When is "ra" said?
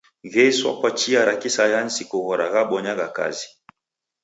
1.27-1.35